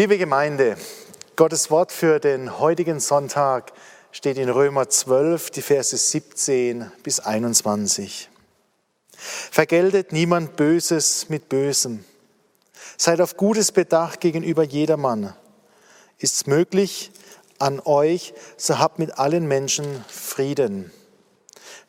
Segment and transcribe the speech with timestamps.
[0.00, 0.78] Liebe Gemeinde,
[1.36, 3.70] Gottes Wort für den heutigen Sonntag
[4.12, 8.30] steht in Römer 12, die Verse 17 bis 21.
[9.14, 12.02] Vergeltet niemand Böses mit Bösem.
[12.96, 15.36] Seid auf Gutes bedacht gegenüber jedermann.
[16.16, 17.10] Ist's möglich
[17.58, 20.90] an euch, so habt mit allen Menschen Frieden.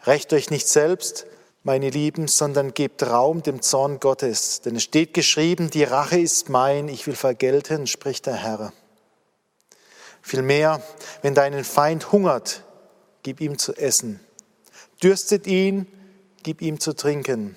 [0.04, 1.28] Recht euch nicht selbst,
[1.64, 4.62] meine Lieben, sondern gebt Raum dem Zorn Gottes.
[4.62, 8.74] Denn es steht geschrieben, die Rache ist mein, ich will vergelten, spricht der Herr.
[10.22, 10.82] Vielmehr,
[11.22, 12.64] wenn deinen Feind hungert,
[13.24, 14.20] gib ihm zu essen.
[15.02, 15.88] Dürstet ihn,
[16.44, 17.56] gib ihm zu trinken.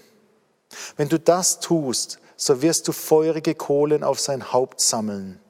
[0.96, 5.40] Wenn du das tust, so wirst du feurige Kohlen auf sein Haupt sammeln.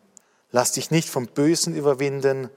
[0.51, 2.51] Lass dich nicht vom Bösen überwinden,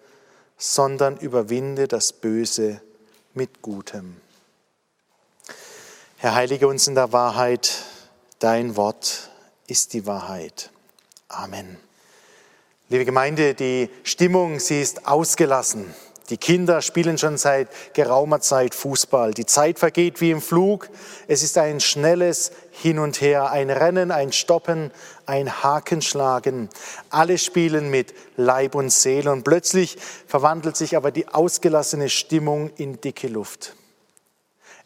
[0.58, 2.82] sondern überwinde das Böse
[3.34, 4.18] mit Gutem.
[6.20, 7.84] Herr, heilige uns in der Wahrheit,
[8.40, 9.30] dein Wort
[9.68, 10.72] ist die Wahrheit.
[11.28, 11.78] Amen.
[12.90, 15.94] Liebe Gemeinde, die Stimmung, sie ist ausgelassen.
[16.32, 19.36] Die Kinder spielen schon seit geraumer Zeit Fußball.
[19.36, 20.90] Die Zeit vergeht wie im Flug.
[21.28, 24.90] Es ist ein schnelles Hin und Her, ein Rennen, ein Stoppen,
[25.28, 26.70] ein Hakenschlagen.
[27.12, 33.00] Alle spielen mit Leib und Seele und plötzlich verwandelt sich aber die ausgelassene Stimmung in
[33.00, 33.76] dicke Luft.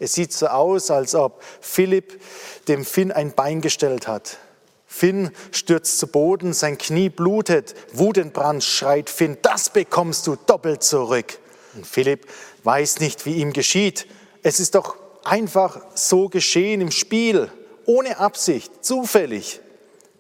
[0.02, 2.20] Es sieht so aus, als ob Philipp
[2.68, 4.40] dem Finn ein Bein gestellt hat.
[4.88, 11.38] Finn stürzt zu Boden, sein Knie blutet, wutentbrannt schreit Finn, das bekommst du doppelt zurück.
[11.76, 12.28] Und Philipp
[12.64, 14.08] weiß nicht, wie ihm geschieht.
[14.42, 17.52] Es ist doch einfach so geschehen im Spiel,
[17.86, 19.62] ohne Absicht, zufällig.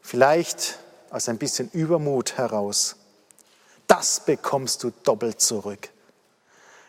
[0.03, 0.78] Vielleicht
[1.09, 2.98] aus ein bisschen Übermut heraus.
[3.88, 5.90] Das bekommst du doppelt zurück.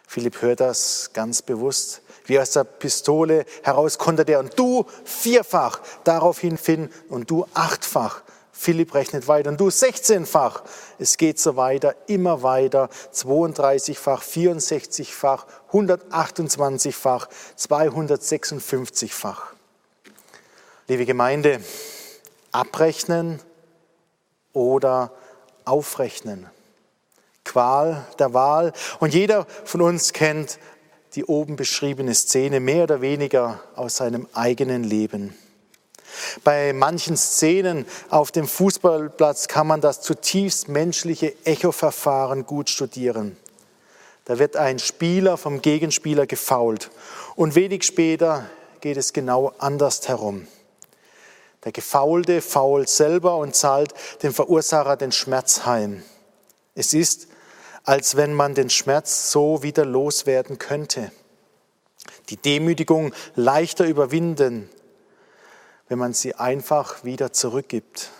[0.07, 2.03] Philipp hört das ganz bewusst.
[2.33, 8.23] Wie aus der Pistole heraus konnte der und du vierfach, daraufhin Finn und du achtfach.
[8.53, 10.63] Philipp rechnet weiter und du 16-fach.
[10.99, 17.29] Es geht so weiter, immer weiter, 32-fach, 64-fach, 128-fach,
[17.59, 19.53] 256-fach.
[20.89, 21.61] Liebe Gemeinde,
[22.51, 23.41] abrechnen
[24.55, 25.13] oder
[25.67, 26.49] aufrechnen.
[27.45, 28.73] Qual der Wahl.
[29.01, 30.59] Und jeder von uns kennt
[31.15, 35.35] die oben beschriebene Szene mehr oder weniger aus seinem eigenen Leben.
[36.45, 43.37] Bei manchen Szenen auf dem Fußballplatz kann man das zutiefst menschliche Echoverfahren gut studieren.
[44.25, 46.91] Da wird ein Spieler vom Gegenspieler gefault
[47.35, 48.49] und wenig später
[48.81, 50.47] geht es genau anders herum.
[51.65, 56.03] Der Gefaulte fault selber und zahlt dem Verursacher den Schmerz heim.
[56.75, 57.29] Es ist,
[57.85, 61.11] als wenn man den Schmerz so wieder loswerden könnte.
[62.29, 64.69] Die Demütigung leichter überwinden,
[65.89, 68.11] wenn man sie einfach wieder zurückgibt.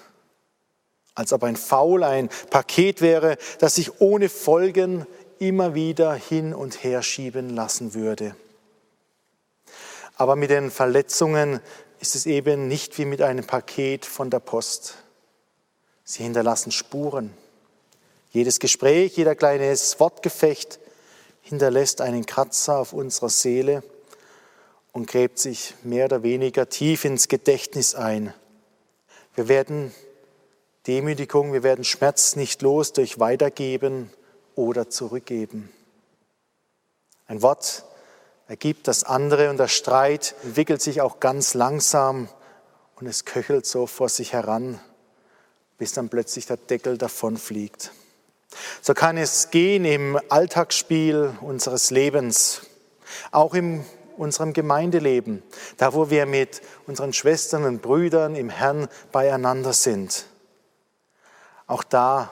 [1.15, 5.07] Als ob ein Faul ein Paket wäre, das sich ohne Folgen
[5.39, 8.35] immer wieder hin und her schieben lassen würde.
[10.17, 11.61] Aber mit den Verletzungen
[11.99, 14.97] ist es eben nicht wie mit einem Paket von der Post.
[16.05, 17.33] Sie hinterlassen Spuren.
[18.33, 20.81] Jedes Gespräch, jeder kleine Wortgefecht
[21.43, 23.83] hinterlässt einen Kratzer auf unserer Seele
[24.93, 28.33] und gräbt sich mehr oder weniger tief ins Gedächtnis ein.
[29.35, 29.93] Wir werden
[30.87, 34.11] Demütigung, wir werden Schmerz nicht los durch Weitergeben
[34.55, 35.71] oder Zurückgeben.
[37.27, 37.85] Ein Wort
[38.49, 42.31] ergibt das andere und der Streit entwickelt sich auch ganz langsam
[42.97, 44.81] und es köchelt so vor sich heran,
[45.77, 47.93] bis dann plötzlich der Deckel davonfliegt.
[48.81, 52.63] So kann es gehen im Alltagsspiel unseres Lebens,
[53.31, 53.85] auch in
[54.17, 55.43] unserem Gemeindeleben,
[55.77, 60.27] da wo wir mit unseren Schwestern und Brüdern im Herrn beieinander sind.
[61.67, 62.31] Auch da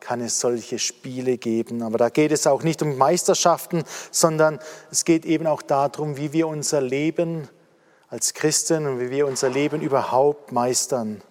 [0.00, 4.60] kann es solche Spiele geben, aber da geht es auch nicht um Meisterschaften, sondern
[4.90, 7.48] es geht eben auch darum, wie wir unser Leben
[8.08, 11.22] als Christen und wie wir unser Leben überhaupt meistern.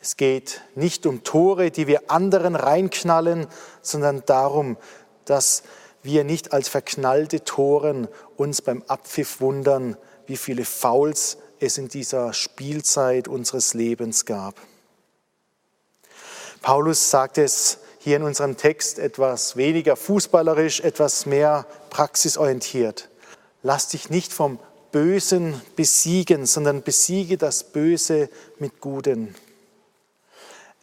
[0.00, 3.48] Es geht nicht um Tore, die wir anderen reinknallen,
[3.82, 4.76] sondern darum,
[5.24, 5.64] dass
[6.02, 9.96] wir nicht als verknallte Toren uns beim Abpfiff wundern,
[10.26, 14.54] wie viele Fouls es in dieser Spielzeit unseres Lebens gab.
[16.62, 23.08] Paulus sagt es hier in unserem Text etwas weniger fußballerisch, etwas mehr praxisorientiert.
[23.62, 24.60] Lass dich nicht vom
[24.92, 29.34] Bösen besiegen, sondern besiege das Böse mit Guten.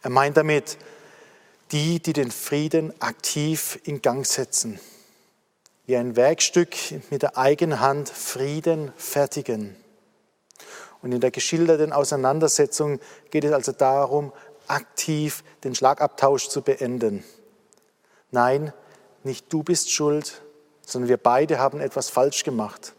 [0.06, 0.78] Er meint damit
[1.72, 4.78] die, die den Frieden aktiv in Gang setzen,
[5.86, 6.76] wie ein Werkstück
[7.10, 9.74] mit der eigenen Hand Frieden fertigen.
[11.02, 13.00] Und in der geschilderten Auseinandersetzung
[13.32, 14.32] geht es also darum,
[14.68, 17.24] aktiv den Schlagabtausch zu beenden.
[18.30, 18.72] Nein,
[19.24, 20.40] nicht du bist schuld,
[20.82, 22.94] sondern wir beide haben etwas falsch gemacht,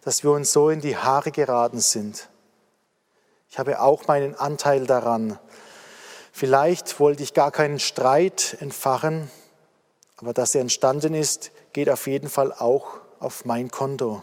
[0.00, 2.30] dass wir uns so in die Haare geraten sind.
[3.50, 5.38] Ich habe auch meinen Anteil daran.
[6.32, 9.30] Vielleicht wollte ich gar keinen Streit entfachen,
[10.16, 14.22] aber dass er entstanden ist, geht auf jeden Fall auch auf mein Konto.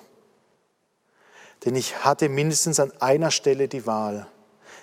[1.65, 4.27] Denn ich hatte mindestens an einer Stelle die Wahl.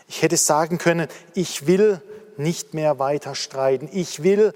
[0.09, 2.01] Ich hätte sagen können, ich will
[2.37, 3.89] nicht mehr weiter streiten.
[3.93, 4.53] Ich will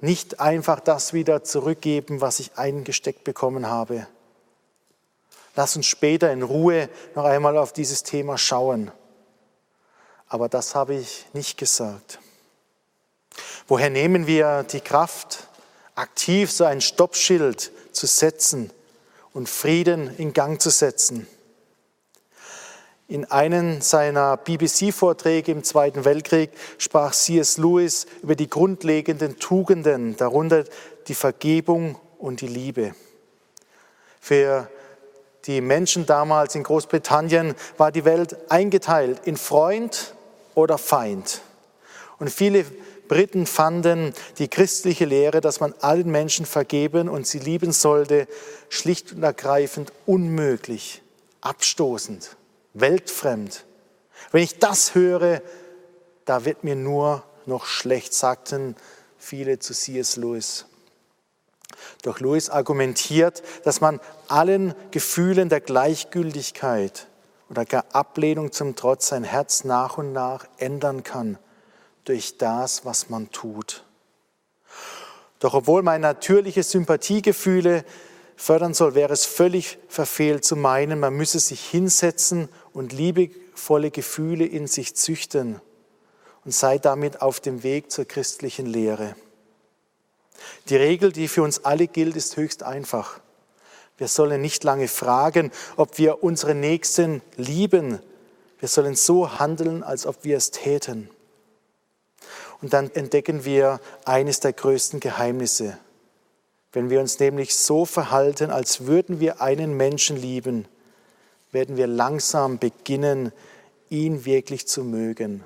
[0.00, 4.06] nicht einfach das wieder zurückgeben, was ich eingesteckt bekommen habe.
[5.56, 8.90] Lass uns später in Ruhe noch einmal auf dieses Thema schauen.
[10.32, 12.18] Aber das habe ich nicht gesagt.
[13.68, 15.46] Woher nehmen wir die Kraft,
[15.94, 18.70] aktiv so ein Stoppschild zu setzen
[19.34, 21.26] und Frieden in Gang zu setzen?
[23.08, 27.58] In einem seiner BBC-Vorträge im Zweiten Weltkrieg sprach C.S.
[27.58, 30.64] Lewis über die grundlegenden Tugenden, darunter
[31.08, 32.94] die Vergebung und die Liebe.
[34.18, 34.70] Für
[35.44, 40.14] die Menschen damals in Großbritannien war die Welt eingeteilt in Freund
[40.54, 41.42] oder Feind.
[42.18, 42.64] Und viele
[43.08, 48.26] Briten fanden die christliche Lehre, dass man allen Menschen vergeben und sie lieben sollte,
[48.68, 51.02] schlicht und ergreifend unmöglich,
[51.40, 52.36] abstoßend
[52.74, 53.64] weltfremd.
[54.30, 55.42] Wenn ich das höre,
[56.24, 58.76] da wird mir nur noch schlecht, sagten
[59.18, 60.16] viele zu C.S.
[60.16, 60.66] Lewis.
[62.02, 67.08] Doch Lewis argumentiert, dass man allen Gefühlen der Gleichgültigkeit
[67.52, 71.38] oder gar Ablehnung zum Trotz sein Herz nach und nach ändern kann
[72.04, 73.84] durch das, was man tut.
[75.38, 77.84] Doch obwohl meine natürliche Sympathiegefühle
[78.36, 84.46] fördern soll, wäre es völlig verfehlt zu meinen, man müsse sich hinsetzen und liebevolle Gefühle
[84.46, 85.60] in sich züchten
[86.46, 89.14] und sei damit auf dem Weg zur christlichen Lehre.
[90.70, 93.20] Die Regel, die für uns alle gilt, ist höchst einfach.
[94.02, 98.00] Wir sollen nicht lange fragen, ob wir unsere Nächsten lieben.
[98.58, 101.08] Wir sollen so handeln, als ob wir es täten.
[102.60, 105.78] Und dann entdecken wir eines der größten Geheimnisse.
[106.72, 110.66] Wenn wir uns nämlich so verhalten, als würden wir einen Menschen lieben,
[111.52, 113.30] werden wir langsam beginnen,
[113.88, 115.44] ihn wirklich zu mögen.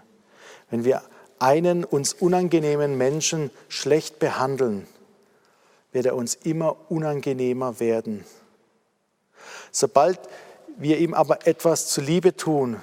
[0.71, 1.03] Wenn wir
[1.41, 4.87] einen uns unangenehmen Menschen schlecht behandeln,
[5.93, 8.25] wird er uns immer unangenehmer werden.
[9.77, 10.19] Sobald
[10.79, 12.83] wir ihm aber etwas zuliebe tun,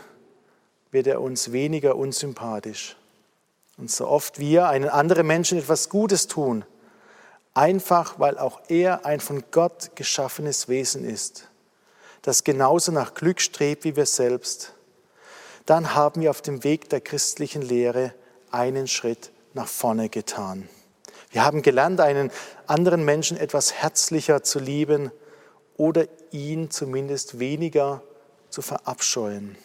[0.91, 2.95] wird er uns weniger unsympathisch.
[3.79, 6.65] Und so oft wir einen anderen Menschen etwas Gutes tun,
[7.55, 11.49] Einfach weil auch er ein von Gott geschaffenes Wesen ist,
[12.23, 14.73] das genauso nach Glück strebt wie wir selbst.
[15.67, 18.13] Dann haben wir auf dem Weg der christlichen Lehre
[18.49, 20.67] einen Schritt nach vorne getan.
[21.29, 22.31] Wir haben gelernt, einen
[22.65, 25.11] anderen Menschen etwas herzlicher zu lieben
[25.77, 28.03] oder ihn zumindest weniger
[28.49, 29.57] zu verabscheuen.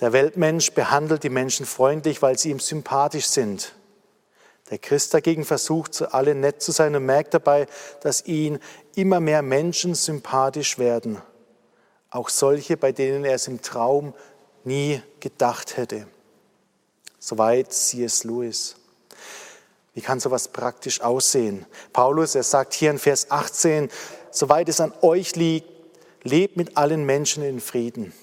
[0.00, 3.74] Der Weltmensch behandelt die Menschen freundlich, weil sie ihm sympathisch sind.
[4.70, 7.66] Der Christ dagegen versucht, zu allen nett zu sein und merkt dabei,
[8.02, 8.60] dass ihn
[8.94, 11.20] immer mehr Menschen sympathisch werden.
[12.08, 14.14] Auch solche, bei denen er es im Traum
[14.64, 16.06] nie gedacht hätte.
[17.18, 18.24] Soweit C.S.
[18.24, 18.76] Lewis.
[20.00, 21.66] Wie kann sowas praktisch aussehen?
[21.92, 23.90] Paulus, er sagt hier in Vers 18,
[24.30, 25.68] soweit es an euch liegt,
[26.22, 28.14] lebt mit allen Menschen in Frieden.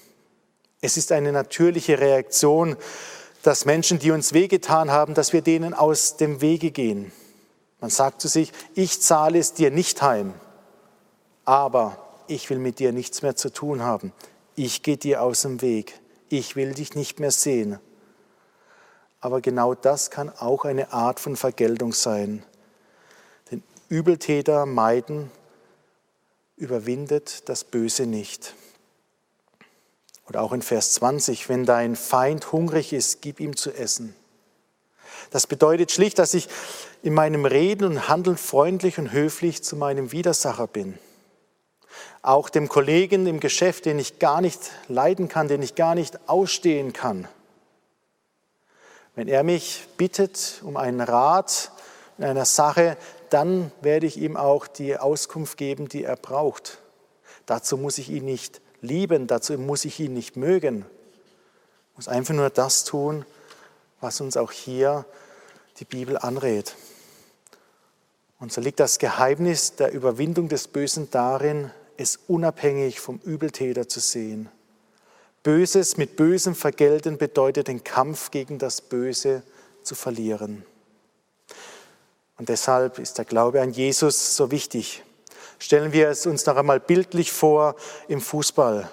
[0.80, 2.76] Es ist eine natürliche Reaktion
[3.42, 7.12] dass Menschen, die uns wehgetan haben, dass wir denen aus dem Wege gehen.
[7.80, 10.34] Man sagt zu sich, ich zahle es dir nicht heim,
[11.44, 14.12] aber ich will mit dir nichts mehr zu tun haben.
[14.56, 15.98] Ich gehe dir aus dem Weg.
[16.28, 17.78] Ich will dich nicht mehr sehen.
[19.20, 22.44] Aber genau das kann auch eine Art von Vergeltung sein.
[23.50, 25.30] Denn Übeltäter meiden,
[26.56, 28.54] überwindet das Böse nicht.
[30.28, 34.14] Oder auch in Vers 20, wenn dein Feind hungrig ist, gib ihm zu essen.
[35.30, 36.48] Das bedeutet schlicht, dass ich
[37.02, 40.98] in meinem Reden und Handeln freundlich und höflich zu meinem Widersacher bin.
[42.22, 46.28] Auch dem Kollegen im Geschäft, den ich gar nicht leiden kann, den ich gar nicht
[46.28, 47.28] ausstehen kann.
[49.18, 51.72] Wenn er mich bittet um einen Rat
[52.18, 52.96] in einer Sache,
[53.30, 56.78] dann werde ich ihm auch die Auskunft geben, die er braucht.
[57.44, 60.86] Dazu muss ich ihn nicht lieben, dazu muss ich ihn nicht mögen.
[61.90, 63.24] Ich muss einfach nur das tun,
[64.00, 65.04] was uns auch hier
[65.80, 66.76] die Bibel anrät.
[68.38, 73.98] Und so liegt das Geheimnis der Überwindung des Bösen darin, es unabhängig vom Übeltäter zu
[73.98, 74.48] sehen.
[75.42, 79.42] Böses mit Bösem vergelten bedeutet den Kampf gegen das Böse
[79.82, 80.64] zu verlieren.
[82.36, 85.02] Und deshalb ist der Glaube an Jesus so wichtig.
[85.58, 87.74] Stellen wir es uns noch einmal bildlich vor
[88.06, 88.88] im Fußball.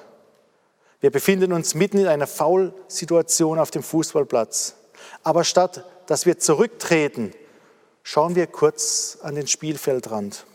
[0.99, 4.75] Wir befinden uns mitten in einer Foul-Situation auf dem Fußballplatz.
[5.23, 7.33] Aber statt dass wir zurücktreten,
[8.03, 10.45] schauen wir kurz an den Spielfeldrand.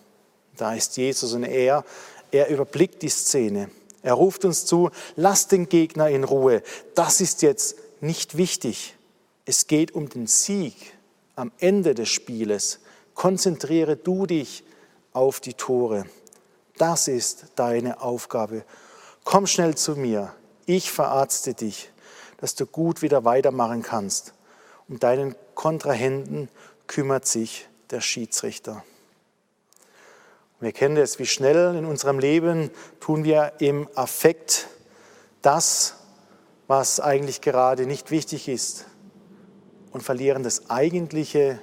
[0.57, 1.85] Da ist Jesus und er,
[2.31, 3.71] er überblickt die Szene.
[4.03, 6.63] Er ruft uns zu, lasst den Gegner in Ruhe.
[6.95, 8.97] Das ist jetzt nicht wichtig.
[9.45, 10.75] Es geht um den Sieg
[11.37, 12.81] am Ende des Spieles.
[13.15, 14.65] Konzentriere du dich
[15.13, 16.07] auf die Tore.
[16.79, 18.65] Das ist deine Aufgabe.
[19.25, 20.35] Komm schnell zu mir.
[20.67, 21.91] Ich verarzte dich,
[22.39, 24.35] dass du gut wieder weitermachen kannst.
[24.89, 26.49] Um deinen Kontrahenten
[26.87, 28.83] kümmert sich der Schiedsrichter.
[30.61, 34.69] Wir kennen es, wie schnell in unserem Leben tun wir im Affekt
[35.41, 35.95] das,
[36.67, 38.85] was eigentlich gerade nicht wichtig ist
[39.91, 41.59] und verlieren das Eigentliche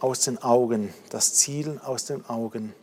[0.00, 2.74] aus den Augen, das Ziel aus den Augen.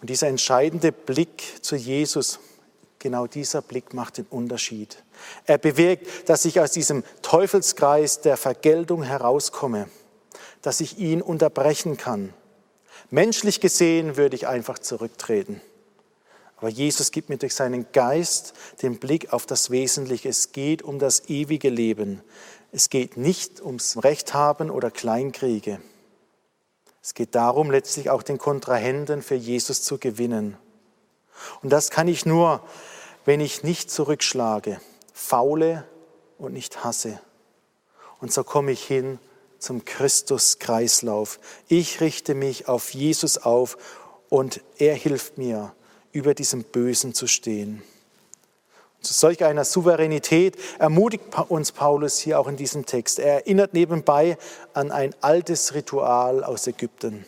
[0.00, 2.40] Und dieser entscheidende Blick zu Jesus,
[2.98, 5.04] genau dieser Blick macht den Unterschied.
[5.44, 9.88] Er bewirkt, dass ich aus diesem Teufelskreis der Vergeltung herauskomme,
[10.62, 12.34] dass ich ihn unterbrechen kann
[13.10, 15.60] Menschlich gesehen würde ich einfach zurücktreten.
[16.58, 20.28] Aber Jesus gibt mir durch seinen Geist den Blick auf das Wesentliche.
[20.28, 22.20] Es geht um das ewige Leben.
[22.72, 25.80] Es geht nicht ums Recht haben oder Kleinkriege.
[27.00, 30.56] Es geht darum, letztlich auch den Kontrahenten für Jesus zu gewinnen.
[31.62, 32.60] Und das kann ich nur,
[33.24, 34.80] wenn ich nicht zurückschlage,
[35.14, 35.84] faule
[36.36, 37.20] und nicht hasse.
[38.20, 39.18] Und so komme ich hin
[39.58, 41.38] zum Christuskreislauf.
[41.68, 43.76] Ich richte mich auf Jesus auf
[44.28, 45.72] und er hilft mir,
[46.12, 47.82] über diesem Bösen zu stehen.
[49.00, 53.18] zu solch einer Souveränität ermutigt uns Paulus hier auch in diesem Text.
[53.18, 54.36] Er erinnert nebenbei
[54.74, 57.24] an ein altes Ritual aus Ägypten.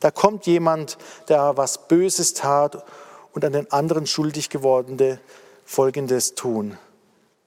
[0.00, 2.84] Da kommt jemand, der was Böses tat
[3.32, 5.20] und an den anderen schuldig gewordene
[5.64, 6.78] Folgendes tun.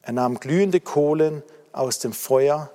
[0.01, 2.71] Er nahm glühende Kohlen aus dem Feuer,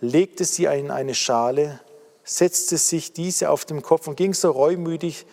[0.00, 1.80] legte sie in eine Schale,
[2.24, 5.26] setzte sich diese auf den Kopf und ging so reumütig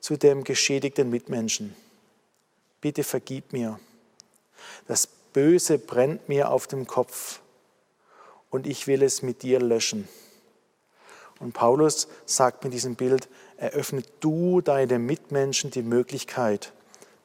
[0.00, 1.74] zu dem geschädigten Mitmenschen.
[2.80, 3.80] Bitte vergib mir.
[4.86, 7.40] Das Böse brennt mir auf dem Kopf
[8.50, 10.08] und ich will es mit dir löschen.
[11.40, 16.72] Und Paulus sagt mit diesem Bild, eröffne du deinem Mitmenschen die Möglichkeit,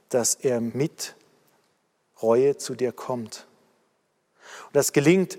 [0.09, 1.15] dass er mit
[2.21, 3.47] Reue zu dir kommt.
[4.67, 5.37] Und das gelingt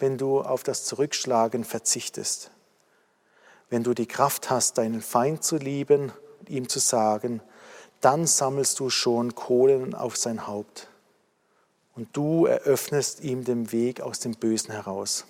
[0.00, 2.50] wenn du auf das Zurückschlagen verzichtest.
[3.68, 7.40] Wenn du die Kraft hast, deinen Feind zu lieben und ihm zu sagen,
[8.00, 10.88] dann sammelst du schon Kohlen auf sein Haupt.
[11.94, 15.24] Und du eröffnest ihm den Weg aus dem Bösen heraus.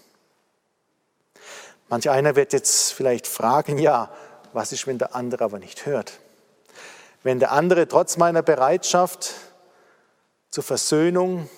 [1.88, 4.10] Manch einer wird jetzt vielleicht fragen, ja,
[4.52, 6.20] was ist, wenn der andere aber nicht hört?
[7.22, 9.34] Wenn der andere trotz meiner Bereitschaft
[10.50, 11.48] zur Versöhnung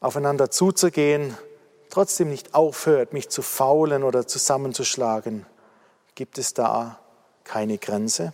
[0.00, 1.36] aufeinander zuzugehen,
[1.90, 5.46] trotzdem nicht aufhört, mich zu faulen oder zusammenzuschlagen,
[6.14, 6.98] gibt es da
[7.44, 8.32] keine Grenze?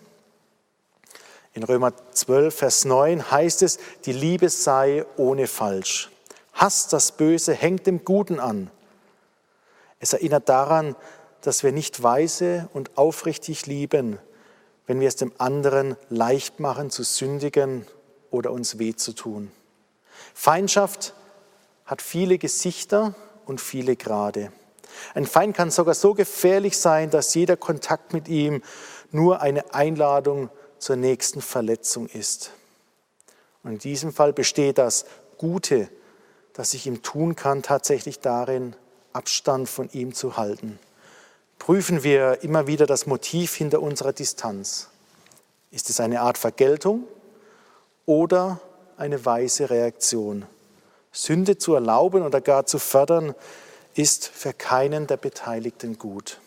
[1.53, 6.11] In Römer 12, Vers 9 heißt es, die Liebe sei ohne Falsch.
[6.53, 8.71] Hass das Böse hängt dem Guten an.
[10.01, 10.97] Es erinnert daran,
[11.43, 14.19] dass wir nicht weise und aufrichtig lieben,
[14.87, 17.87] wenn wir es dem anderen leicht machen, zu sündigen
[18.31, 19.53] oder uns weh zu tun.
[20.35, 21.15] Feindschaft
[21.85, 23.15] hat viele Gesichter
[23.47, 24.53] und viele Grade.
[25.15, 28.63] Ein Feind kann sogar so gefährlich sein, dass jeder Kontakt mit ihm
[29.11, 32.51] nur eine Einladung zur nächsten Verletzung ist.
[33.63, 35.07] Und in diesem Fall besteht das
[35.39, 35.89] Gute,
[36.53, 38.77] das ich ihm tun kann, tatsächlich darin,
[39.13, 40.79] Abstand von ihm zu halten.
[41.59, 44.89] Prüfen wir immer wieder das Motiv hinter unserer Distanz.
[45.71, 47.05] Ist es eine Art Vergeltung
[48.07, 48.61] oder
[48.97, 50.47] eine weise Reaktion?
[51.15, 53.35] Sünde zu erlauben oder gar zu fördern,
[53.95, 56.41] ist für keinen der Beteiligten gut.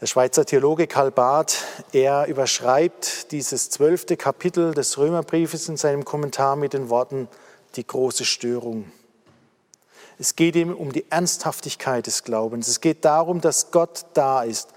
[0.00, 6.56] Der Schweizer Theologe Karl Barth, er überschreibt dieses zwölfte Kapitel des Römerbriefes in seinem Kommentar
[6.56, 7.28] mit den Worten
[7.76, 8.90] die große Störung.
[10.18, 12.68] Es geht ihm um die Ernsthaftigkeit des Glaubens.
[12.68, 14.70] Es geht darum, dass Gott da ist,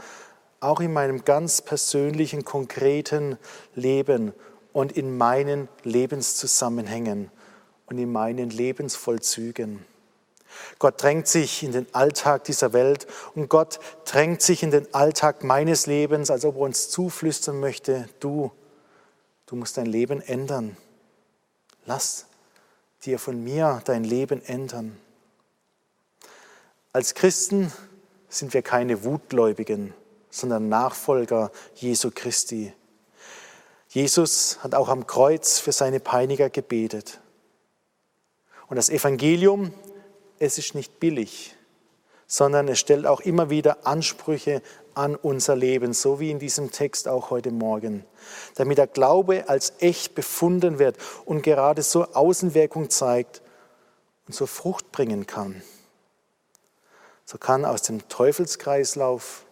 [0.59, 3.37] auch in meinem ganz persönlichen, konkreten
[3.75, 4.33] Leben
[4.75, 7.31] und in meinen Lebenszusammenhängen
[7.85, 9.85] und in meinen Lebensvollzügen.
[10.79, 15.45] Gott drängt sich in den Alltag dieser Welt und Gott drängt sich in den Alltag
[15.45, 18.51] meines Lebens, als ob er uns zuflüstern möchte, du,
[19.45, 20.75] du musst dein Leben ändern.
[21.85, 22.25] Lass
[23.05, 24.97] dir von mir dein Leben ändern.
[26.91, 27.71] Als Christen
[28.27, 29.93] sind wir keine Wutgläubigen,
[30.29, 32.73] sondern Nachfolger Jesu Christi.
[33.95, 37.21] Jesus hat auch am Kreuz für seine Peiniger gebetet.
[38.67, 39.73] Und das Evangelium
[40.37, 41.55] es ist nicht billig,
[42.27, 44.61] sondern es stellt auch immer wieder Ansprüche
[44.93, 48.03] an unser Leben, so wie in diesem Text auch heute Morgen,
[48.55, 53.41] damit der Glaube als echt befunden wird und gerade so Außenwirkung zeigt
[54.27, 55.61] und so Frucht bringen kann.
[57.23, 59.45] So kann aus dem Teufelskreislauf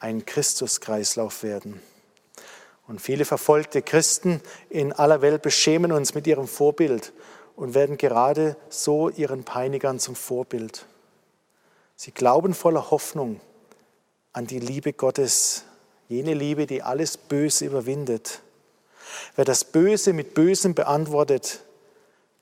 [0.00, 1.80] ein Christuskreislauf werden.
[2.86, 7.12] Und viele verfolgte Christen in aller Welt beschämen uns mit ihrem Vorbild
[7.56, 10.86] und werden gerade so ihren Peinigern zum Vorbild.
[11.96, 13.40] Sie glauben voller Hoffnung
[14.32, 15.64] an die Liebe Gottes,
[16.08, 18.40] jene Liebe, die alles Böse überwindet.
[19.36, 21.60] Wer das Böse mit Bösem beantwortet,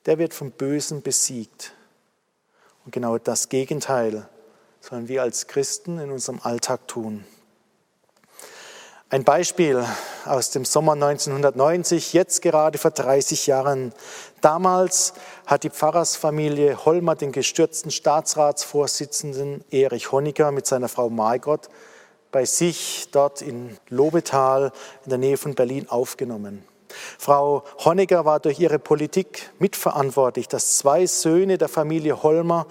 [0.05, 1.73] der wird vom Bösen besiegt.
[2.83, 4.27] Und genau das Gegenteil
[4.81, 7.23] sollen wir als Christen in unserem Alltag tun.
[9.13, 9.85] Ein Beispiel
[10.25, 13.93] aus dem Sommer 1990, jetzt gerade vor 30 Jahren.
[14.41, 15.13] Damals
[15.45, 21.69] hat die Pfarrersfamilie Holmer den gestürzten Staatsratsvorsitzenden Erich Honecker mit seiner Frau Margot
[22.31, 24.71] bei sich dort in Lobetal
[25.03, 26.65] in der Nähe von Berlin aufgenommen.
[27.19, 32.65] Frau Honecker war durch ihre Politik mitverantwortlich, dass zwei Söhne der Familie Holmer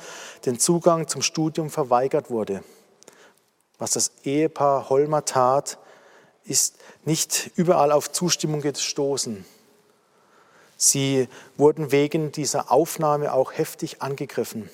[0.45, 2.65] den Zugang zum Studium verweigert wurde.
[3.79, 5.79] Was das Ehepaar Holmer tat,
[6.45, 9.45] ist nicht überall auf Zustimmung gestoßen.
[10.77, 14.69] Sie wurden wegen dieser Aufnahme auch heftig angegriffen.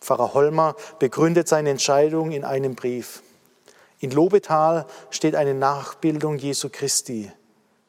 [0.00, 3.22] Pfarrer Holmer begründet seine Entscheidung in einem Brief.
[3.98, 7.32] In Lobetal steht eine Nachbildung Jesu Christi.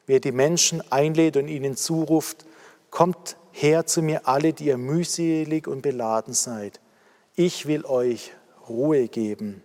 [0.06, 2.46] Wer die Menschen einlädt und ihnen zuruft,
[2.90, 6.80] kommt her zu mir alle, die ihr mühselig und beladen seid.
[7.36, 8.32] Ich will euch
[8.68, 9.62] Ruhe geben.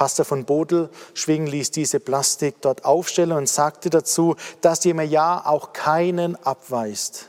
[0.00, 5.44] Pastor von Bodel schwingen ließ diese Plastik dort aufstellen und sagte dazu, dass mir ja
[5.44, 7.28] auch keinen abweist.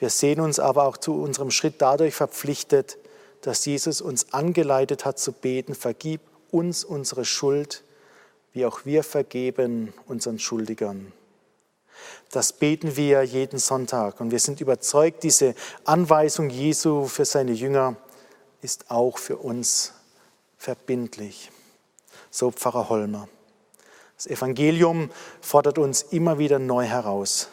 [0.00, 2.98] Wir sehen uns aber auch zu unserem Schritt dadurch verpflichtet,
[3.42, 7.84] dass Jesus uns angeleitet hat zu beten, vergib uns unsere Schuld,
[8.52, 11.12] wie auch wir vergeben unseren Schuldigern.
[12.32, 17.94] Das beten wir jeden Sonntag und wir sind überzeugt, diese Anweisung Jesu für seine Jünger
[18.62, 19.92] ist auch für uns
[20.58, 21.50] verbindlich.
[22.30, 23.28] So Pfarrer Holmer.
[24.16, 27.48] Das Evangelium fordert uns immer wieder neu heraus.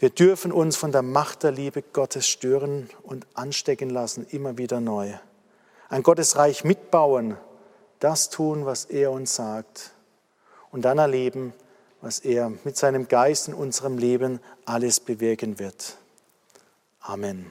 [0.00, 4.80] Wir dürfen uns von der Macht der Liebe Gottes stören und anstecken lassen, immer wieder
[4.80, 5.12] neu.
[5.88, 7.36] Ein Gottesreich mitbauen,
[8.00, 9.92] das tun, was er uns sagt.
[10.72, 11.54] Und dann erleben,
[12.00, 15.96] was er mit seinem Geist in unserem Leben alles bewirken wird.
[17.00, 17.50] Amen.